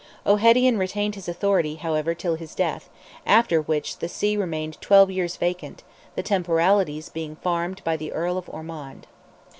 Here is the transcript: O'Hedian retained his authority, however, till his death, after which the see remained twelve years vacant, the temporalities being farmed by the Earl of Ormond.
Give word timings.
O'Hedian 0.25 0.79
retained 0.79 1.13
his 1.13 1.29
authority, 1.29 1.75
however, 1.75 2.15
till 2.15 2.33
his 2.33 2.55
death, 2.55 2.89
after 3.23 3.61
which 3.61 3.99
the 3.99 4.09
see 4.09 4.35
remained 4.35 4.81
twelve 4.81 5.11
years 5.11 5.37
vacant, 5.37 5.83
the 6.15 6.23
temporalities 6.23 7.09
being 7.09 7.35
farmed 7.35 7.83
by 7.83 7.95
the 7.95 8.11
Earl 8.11 8.39
of 8.39 8.49
Ormond. 8.49 9.05